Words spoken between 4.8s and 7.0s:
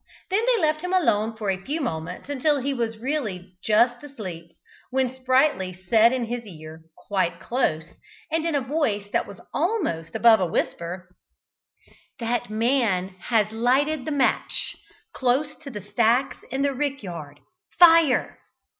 when Sprightly said in his ear,